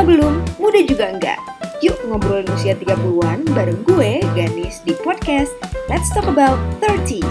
[0.00, 1.36] Tua belum, muda juga enggak.
[1.84, 5.52] Yuk ngobrolin usia 30-an bareng gue, Ganis, di podcast
[5.92, 7.28] Let's Talk About 30s.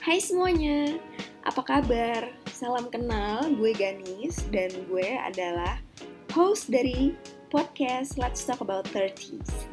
[0.00, 0.96] Hai semuanya,
[1.44, 2.47] apa kabar?
[2.58, 5.78] Salam kenal, gue Ganis dan gue adalah
[6.34, 7.14] host dari
[7.54, 9.70] podcast Let's Talk About 30s.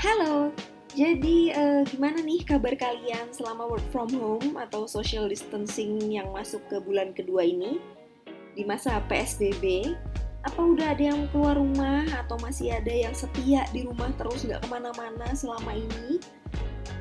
[0.00, 0.56] Halo,
[0.96, 6.64] jadi uh, gimana nih kabar kalian selama work from home atau social distancing yang masuk
[6.72, 7.76] ke bulan kedua ini?
[8.56, 9.92] Di masa PSBB,
[10.48, 14.64] apa udah ada yang keluar rumah atau masih ada yang setia di rumah terus nggak
[14.64, 16.24] ke mana-mana selama ini?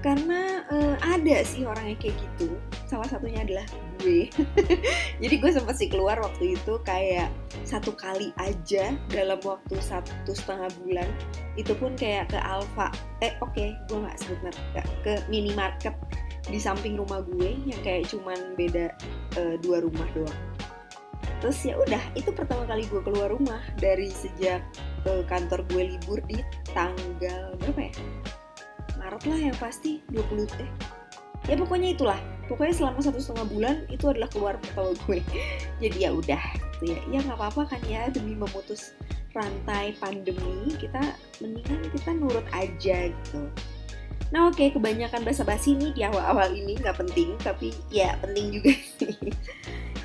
[0.05, 2.54] karena uh, ada sih orang yang kayak gitu
[2.85, 3.66] salah satunya adalah
[4.02, 4.27] gue
[5.23, 7.31] jadi gue sempat sih keluar waktu itu kayak
[7.63, 11.10] satu kali aja dalam waktu satu setengah bulan.
[11.55, 12.91] Itu pun kayak ke Alfa
[13.23, 15.96] eh oke okay, gue nggak sebut merek ke minimarket
[16.46, 18.93] di samping rumah gue yang kayak cuman beda
[19.40, 20.41] uh, dua rumah doang.
[21.41, 24.62] Terus ya udah itu pertama kali gue keluar rumah dari sejak
[25.10, 26.41] uh, kantor gue libur di
[26.76, 27.93] tanggal berapa ya?
[28.96, 30.71] Maret lah yang pasti 20 eh
[31.46, 35.20] ya pokoknya itulah pokoknya selama satu setengah bulan itu adalah keluar pertama gue.
[35.84, 36.43] Jadi ya udah
[36.79, 36.99] gitu ya.
[37.10, 38.93] Ya nggak apa-apa kan ya demi memutus
[39.35, 43.41] rantai pandemi kita mendingan kita nurut aja gitu.
[44.34, 48.73] Nah oke okay, kebanyakan basa-basi nih di awal-awal ini nggak penting tapi ya penting juga
[48.98, 49.16] sih.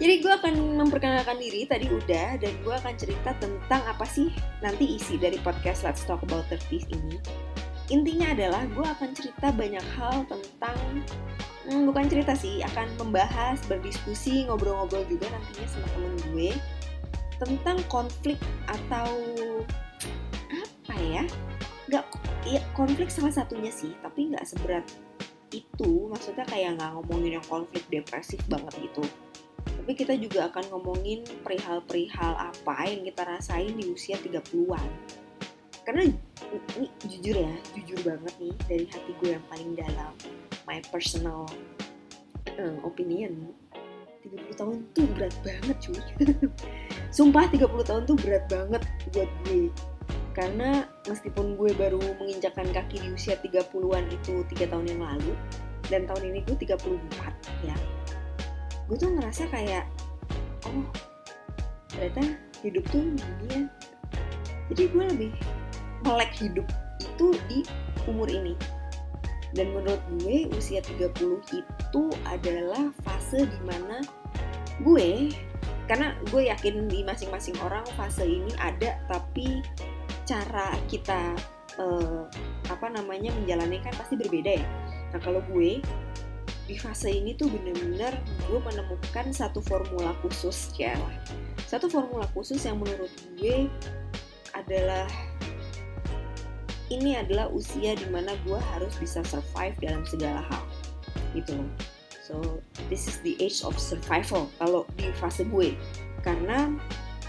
[0.00, 4.33] Jadi gue akan memperkenalkan diri tadi udah dan gue akan cerita tentang apa sih
[4.64, 7.20] nanti isi dari podcast Let's Talk About 30 ini.
[7.92, 10.78] Intinya adalah gue akan cerita banyak hal tentang
[11.66, 16.50] hmm, bukan cerita sih akan membahas berdiskusi ngobrol-ngobrol juga nantinya sama temen gue
[17.41, 19.08] tentang konflik atau
[20.52, 21.25] apa ya?
[21.91, 22.05] Nggak
[22.48, 24.86] ya konflik salah satunya sih tapi nggak seberat
[25.51, 26.08] itu.
[26.08, 29.05] Maksudnya kayak nggak ngomongin yang konflik depresif banget gitu.
[29.61, 35.20] Tapi kita juga akan ngomongin perihal-perihal apa yang kita rasain di usia 30-an
[35.90, 36.07] karena
[36.79, 40.13] ini jujur ya jujur banget nih dari hati gue yang paling dalam
[40.70, 41.51] my personal
[42.63, 43.51] um, opinion.
[44.23, 45.98] 30 tahun tuh berat banget cuy.
[47.17, 49.67] Sumpah 30 tahun tuh berat banget buat gue.
[50.31, 55.35] Karena meskipun gue baru menginjakkan kaki di usia 30-an itu 3 tahun yang lalu
[55.91, 57.75] dan tahun ini gue 34 ya.
[58.87, 59.91] Gue tuh ngerasa kayak
[60.70, 60.87] oh
[61.91, 63.63] ternyata hidup tuh gini ya.
[64.70, 65.33] Jadi gue lebih
[66.07, 66.69] melek hidup
[67.02, 67.67] itu di
[68.07, 68.55] umur ini
[69.55, 71.11] dan menurut gue usia 30
[71.50, 73.98] itu adalah fase di mana
[74.86, 75.34] gue
[75.90, 79.58] karena gue yakin di masing-masing orang fase ini ada tapi
[80.22, 81.34] cara kita
[81.83, 82.22] eh,
[82.70, 84.68] apa namanya menjalani kan pasti berbeda ya.
[85.10, 85.83] Nah kalau gue
[86.70, 88.14] di fase ini tuh bener-bener
[88.46, 90.94] gue menemukan satu formula khusus ya.
[91.66, 93.66] Satu formula khusus yang menurut gue
[94.55, 95.10] adalah
[96.90, 100.62] ini adalah usia di mana gue harus bisa survive dalam segala hal
[101.33, 101.70] gitu loh.
[102.27, 102.34] So
[102.90, 105.74] this is the age of survival kalau di fase gue.
[106.23, 106.74] Karena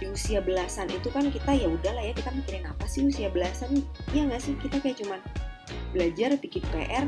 [0.01, 3.85] di usia belasan itu kan kita ya udahlah ya kita mikirin apa sih usia belasan?
[4.13, 4.57] Ya nggak sih?
[4.57, 5.21] Kita kayak cuman
[5.93, 7.05] belajar bikin PR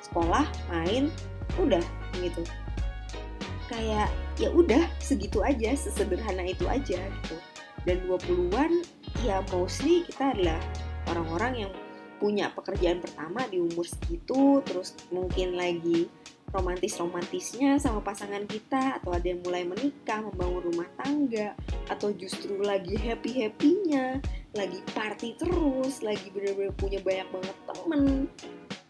[0.00, 1.12] sekolah main
[1.60, 1.84] udah
[2.20, 2.44] gitu.
[3.68, 4.08] Kayak
[4.40, 7.36] ya udah segitu aja sesederhana itu aja gitu.
[7.84, 8.84] Dan 20-an
[9.24, 10.60] ya mostly kita adalah
[11.10, 11.72] orang-orang yang
[12.22, 16.06] punya pekerjaan pertama di umur segitu terus mungkin lagi
[16.54, 21.56] romantis-romantisnya sama pasangan kita atau ada yang mulai menikah, membangun rumah tangga
[21.88, 24.20] atau justru lagi happy-happynya,
[24.52, 28.28] lagi party terus, lagi bener-bener punya banyak banget temen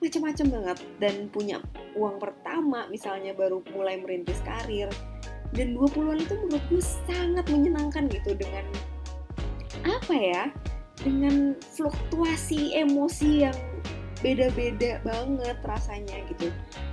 [0.03, 1.57] macam-macam banget dan punya
[1.95, 4.91] uang pertama misalnya baru mulai merintis karir.
[5.55, 8.65] Dan 20-an itu menurut gue sangat menyenangkan gitu dengan
[9.85, 10.43] apa ya
[11.03, 13.57] dengan fluktuasi emosi yang
[14.23, 16.49] beda-beda banget rasanya gitu.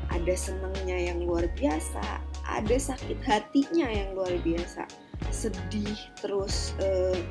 [0.09, 2.01] Ada senengnya yang luar biasa,
[2.49, 4.89] ada sakit hatinya yang luar biasa,
[5.29, 7.21] sedih, terus eh,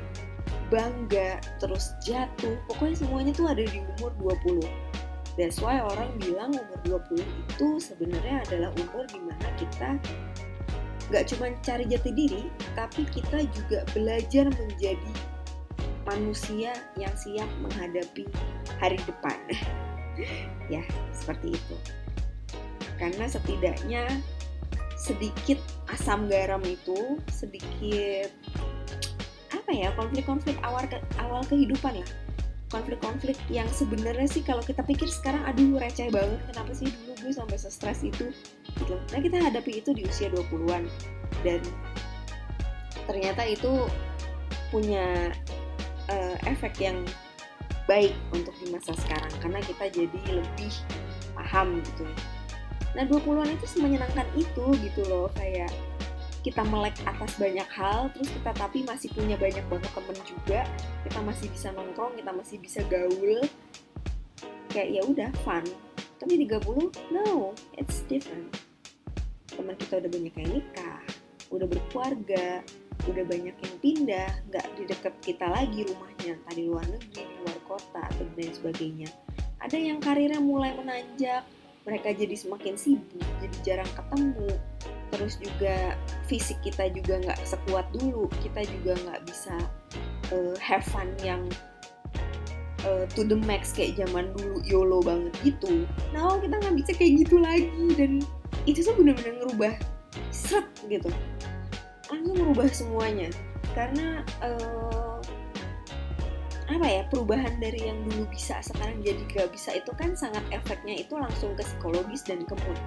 [0.71, 2.55] bangga, terus jatuh.
[2.71, 4.15] Pokoknya semuanya tuh ada di umur
[4.47, 4.63] 20.
[5.35, 9.99] That's why orang bilang umur 20 itu sebenarnya adalah umur di mana kita
[11.09, 12.43] gak cuma cari jati diri,
[12.77, 15.13] tapi kita juga belajar menjadi
[16.09, 18.25] manusia yang siap menghadapi
[18.81, 19.37] hari depan.
[20.73, 20.81] ya,
[21.13, 21.75] seperti itu.
[22.97, 24.03] Karena setidaknya
[24.97, 25.61] sedikit
[25.93, 28.33] asam garam itu, sedikit
[29.69, 32.09] apa ya konflik-konflik awal ke, awal kehidupan lah
[32.73, 37.33] konflik-konflik yang sebenarnya sih kalau kita pikir sekarang aduh receh banget kenapa sih dulu gue
[37.33, 38.33] sampai stres itu
[38.77, 40.85] gitu nah kita hadapi itu di usia 20-an
[41.41, 41.61] dan
[43.09, 43.89] ternyata itu
[44.69, 45.33] punya
[46.09, 46.97] uh, efek yang
[47.89, 50.73] baik untuk di masa sekarang karena kita jadi lebih
[51.33, 52.05] paham gitu.
[52.93, 55.69] Nah 20-an itu semenyenangkan itu gitu loh kayak
[56.39, 60.61] kita melek atas banyak hal terus kita tapi masih punya banyak banget temen juga
[61.03, 63.41] kita masih bisa nongkrong kita masih bisa gaul.
[64.69, 65.65] Kayak ya udah fun.
[66.21, 68.53] Tapi 30 no it's different.
[69.49, 71.01] Teman kita udah banyak yang nikah
[71.49, 72.61] udah berkeluarga
[73.07, 77.57] udah banyak yang pindah nggak di dekat kita lagi rumahnya entah di luar negeri luar
[77.63, 79.09] kota atau dan sebagainya.
[79.63, 81.47] Ada yang karirnya mulai menanjak
[81.87, 84.51] mereka jadi semakin sibuk jadi jarang ketemu.
[85.09, 85.75] Terus juga
[86.27, 89.55] fisik kita juga nggak sekuat dulu kita juga nggak bisa
[90.35, 91.47] uh, have fun yang
[92.83, 95.87] uh, to the max kayak zaman dulu yolo banget gitu.
[96.11, 98.19] Nah kita nggak bisa kayak gitu lagi dan
[98.67, 99.73] itu tuh bener-bener ngerubah
[100.29, 101.09] seret gitu
[102.09, 103.29] langsung merubah semuanya
[103.77, 105.21] karena uh,
[106.69, 111.01] apa ya perubahan dari yang dulu bisa sekarang jadi gak bisa itu kan sangat efeknya
[111.01, 112.81] itu langsung ke psikologis dan ke mood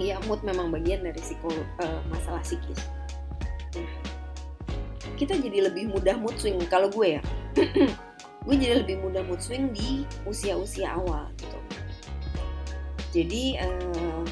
[0.00, 2.80] Iya, mood memang bagian dari psikolog uh, masalah psikis.
[3.76, 3.92] Nah,
[5.20, 7.22] kita jadi lebih mudah mood swing kalau gue ya.
[8.48, 11.58] gue jadi lebih mudah mood swing di usia-usia awal gitu.
[13.12, 14.24] Jadi uh,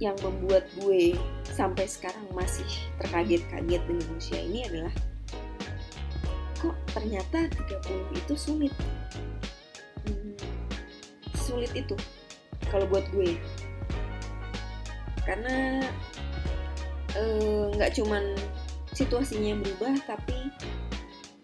[0.00, 1.12] yang membuat gue
[1.44, 2.64] sampai sekarang masih
[3.04, 4.94] terkaget-kaget dengan usia ini adalah
[6.56, 8.72] kok ternyata 30 itu sulit.
[10.08, 10.36] Hmm,
[11.36, 11.96] sulit itu
[12.72, 13.36] kalau buat gue
[15.28, 15.84] karena
[17.14, 18.24] eh, nggak uh, cuman
[18.96, 20.48] situasinya yang berubah tapi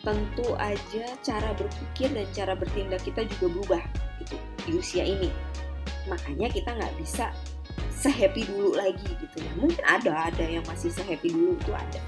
[0.01, 3.83] tentu aja cara berpikir dan cara bertindak kita juga berubah
[4.23, 5.31] gitu di usia ini
[6.07, 7.35] makanya kita nggak bisa
[7.97, 9.37] sehappy dulu lagi gitu.
[9.41, 12.01] Ya mungkin ada ada yang masih sehappy dulu itu ada.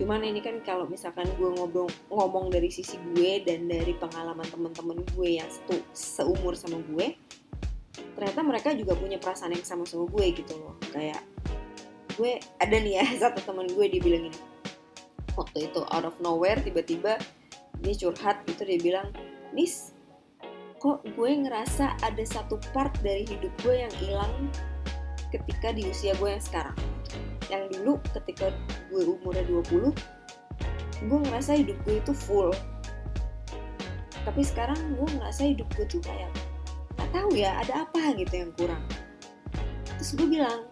[0.00, 5.04] Cuman ini kan kalau misalkan gue ngobrol ngomong dari sisi gue dan dari pengalaman teman-teman
[5.12, 5.48] gue yang
[5.92, 7.18] seumur sama gue
[8.14, 10.74] ternyata mereka juga punya perasaan yang sama sama gue gitu loh.
[10.90, 11.22] Kayak
[12.18, 14.38] gue ada nih ya satu teman gue dibilang ini
[15.38, 17.14] waktu itu out of nowhere tiba-tiba
[17.78, 19.08] dia curhat gitu dia bilang
[19.54, 19.94] Nis
[20.82, 24.34] kok gue ngerasa ada satu part dari hidup gue yang hilang
[25.32, 26.76] ketika di usia gue yang sekarang.
[27.48, 28.52] Yang dulu ketika
[28.92, 29.92] gue umurnya 20
[30.98, 32.50] gue ngerasa hidup gue itu full.
[34.26, 36.28] Tapi sekarang gue ngerasa hidup gue tuh kayak
[36.98, 38.82] nggak tahu ya ada apa gitu yang kurang.
[39.98, 40.66] Terus gue bilang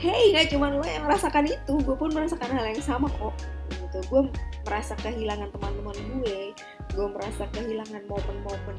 [0.00, 3.34] hey nggak cuma lo yang merasakan itu gue pun merasakan hal yang sama kok.
[3.72, 3.98] Gitu.
[4.12, 4.22] Gue
[4.68, 6.52] merasa kehilangan teman-teman gue
[6.90, 8.76] gue merasa kehilangan momen-momen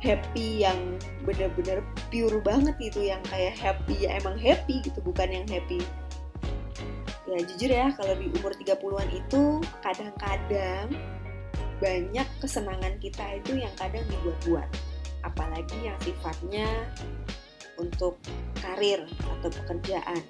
[0.00, 0.96] happy yang
[1.28, 5.80] bener-bener pure banget gitu yang kayak happy ya emang happy gitu bukan yang happy
[7.30, 9.42] ya jujur ya kalau di umur 30-an itu
[9.84, 10.90] kadang-kadang
[11.78, 14.68] banyak kesenangan kita itu yang kadang dibuat-buat
[15.22, 16.68] apalagi yang sifatnya
[17.80, 18.20] untuk
[18.60, 19.08] karir
[19.40, 20.20] atau pekerjaan.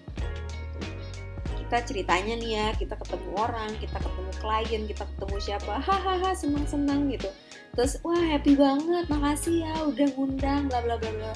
[1.71, 7.07] Kita ceritanya nih ya, kita ketemu orang, kita ketemu klien, kita ketemu siapa, hahaha senang-senang
[7.15, 7.31] gitu.
[7.79, 11.31] Terus wah happy banget, makasih ya udah ngundang, bla bla bla bla.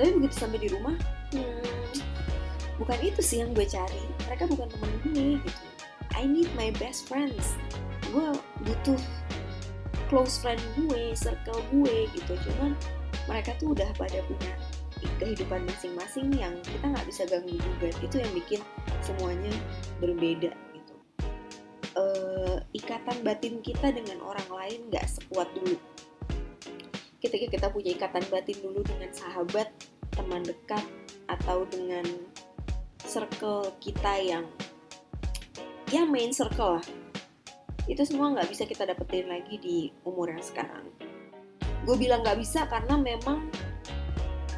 [0.00, 0.96] Tapi begitu sampai di rumah,
[1.36, 1.92] hmm,
[2.80, 4.00] bukan itu sih yang gue cari.
[4.24, 5.64] Mereka bukan temen gue gitu.
[6.16, 7.60] I need my best friends.
[8.08, 8.32] Gue
[8.64, 8.96] butuh
[10.08, 12.32] close friend gue, circle gue gitu.
[12.48, 12.72] Cuman
[13.28, 14.56] mereka tuh udah pada punya
[15.20, 17.88] kehidupan masing-masing yang kita nggak bisa ganggu juga.
[18.00, 18.60] Itu yang bikin
[19.04, 19.52] semuanya
[20.00, 20.94] berbeda gitu.
[21.96, 22.04] E,
[22.76, 25.76] ikatan batin kita dengan orang lain nggak sekuat dulu.
[27.20, 29.68] Ketika kita punya ikatan batin dulu dengan sahabat,
[30.14, 30.84] teman dekat,
[31.26, 32.06] atau dengan
[33.02, 34.46] circle kita yang
[35.90, 36.86] ya main circle lah
[37.86, 40.90] itu semua nggak bisa kita dapetin lagi di umur yang sekarang
[41.86, 43.46] gue bilang nggak bisa karena memang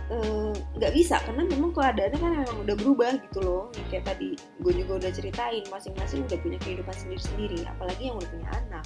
[0.08, 3.64] nggak uh, bisa karena memang keadaannya kan memang udah berubah gitu loh.
[3.92, 8.48] Kayak tadi gue juga udah ceritain masing-masing udah punya kehidupan sendiri-sendiri apalagi yang udah punya
[8.56, 8.84] anak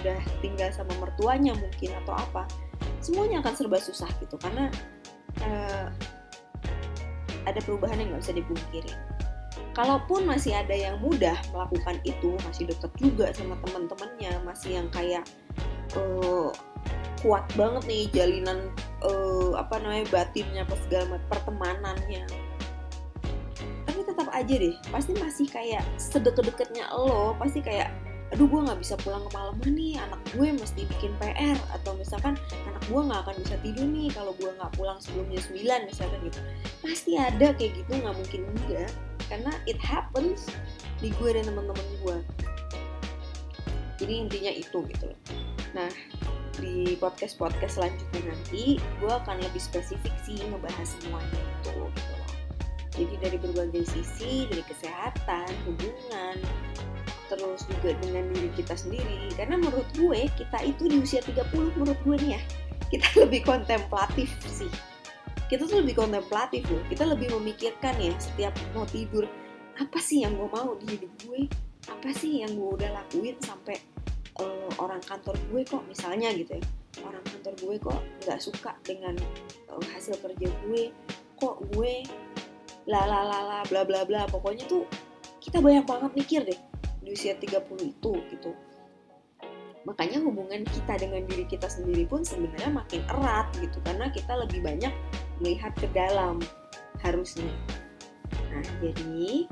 [0.00, 2.42] udah tinggal sama mertuanya mungkin atau apa
[3.02, 4.38] semuanya akan serba susah gitu.
[4.38, 4.70] Karena
[5.42, 5.90] uh,
[7.44, 8.92] ada perubahan yang nggak bisa dipungkiri.
[9.74, 15.26] Kalaupun masih ada yang mudah melakukan itu masih deket juga sama teman-temannya masih yang kayak
[15.98, 16.54] uh,
[17.24, 18.68] kuat banget nih jalinan
[19.00, 22.24] uh, apa namanya batinnya apa segala macam pertemanannya.
[23.88, 27.88] Tapi tetap aja deh pasti masih kayak sedeket-deketnya lo pasti kayak
[28.32, 32.34] aduh gue nggak bisa pulang kemalaman nih anak gue mesti bikin PR atau misalkan
[32.66, 36.40] anak gue nggak akan bisa tidur nih kalau gue nggak pulang sebelumnya 9 misalkan gitu.
[36.84, 38.92] Pasti ada kayak gitu nggak mungkin enggak
[39.32, 40.52] karena it happens
[41.00, 42.16] di gue dan teman-teman gue
[43.96, 45.08] jadi intinya itu gitu.
[45.08, 45.20] Loh
[45.74, 45.90] nah
[46.58, 52.32] di podcast podcast selanjutnya nanti gue akan lebih spesifik sih ngebahas semuanya itu gitu loh.
[52.94, 56.38] Jadi dari berbagai sisi dari kesehatan hubungan
[57.32, 59.32] terus juga dengan diri kita sendiri.
[59.34, 62.42] Karena menurut gue kita itu di usia 30 menurut gue nih ya
[62.92, 64.70] kita lebih kontemplatif sih.
[65.50, 66.82] Kita tuh lebih kontemplatif loh.
[66.86, 69.26] Kita lebih memikirkan ya setiap mau tidur
[69.74, 71.50] apa sih yang gue mau di hidup gue?
[71.90, 73.93] Apa sih yang gue udah lakuin sampai
[74.40, 76.64] uh, orang kantor gue kok misalnya gitu ya
[77.02, 79.14] orang kantor gue kok nggak suka dengan
[79.70, 80.90] uh, hasil kerja gue
[81.38, 82.06] kok gue
[82.84, 84.84] la la la la bla bla bla pokoknya tuh
[85.44, 86.60] kita banyak banget mikir deh
[87.04, 88.50] di usia 30 itu gitu.
[89.84, 94.64] Makanya hubungan kita dengan diri kita sendiri pun sebenarnya makin erat gitu karena kita lebih
[94.64, 94.92] banyak
[95.44, 96.40] melihat ke dalam
[97.04, 97.52] harusnya.
[98.48, 99.44] Nah jadi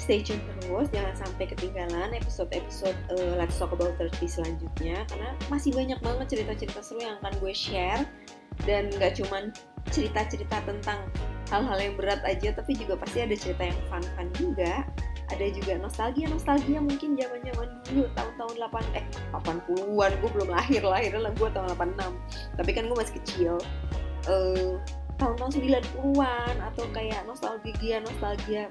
[0.00, 5.76] stay tune terus jangan sampai ketinggalan episode-episode uh, Let's Talk About 30 selanjutnya karena masih
[5.76, 8.02] banyak banget cerita-cerita seru yang akan gue share.
[8.68, 9.56] Dan gak cuman
[9.88, 11.08] cerita-cerita tentang
[11.48, 14.88] hal-hal yang berat aja tapi juga pasti ada cerita yang fun-fun juga.
[15.30, 20.82] Ada juga nostalgia nostalgia mungkin zaman zaman dulu tahun-tahun 8 eh 80-an gue belum lahir
[20.82, 23.54] lahir lah gue tahun 86 tapi kan gue masih kecil.
[24.28, 24.76] Uh,
[25.16, 28.64] tahun-tahun 90-an atau kayak nostalgia nostalgia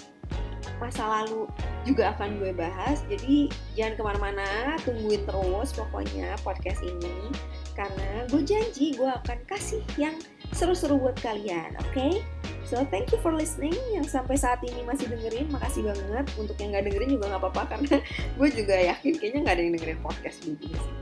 [0.78, 1.50] masa lalu
[1.84, 4.48] juga akan gue bahas jadi jangan ke mana-mana
[4.86, 7.34] tungguin terus pokoknya podcast ini
[7.74, 10.14] karena gue janji gue akan kasih yang
[10.54, 12.22] seru-seru buat kalian oke okay?
[12.70, 15.50] So thank you for listening yang sampai saat ini masih dengerin.
[15.50, 17.98] Makasih banget untuk yang nggak dengerin juga nggak apa-apa karena
[18.38, 20.96] gue juga yakin kayaknya nggak ada yang dengerin podcast begini sih.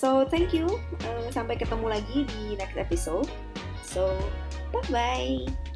[0.00, 0.80] So thank you.
[1.04, 3.28] Uh, sampai ketemu lagi di next episode.
[3.84, 4.16] So
[4.72, 5.73] bye bye.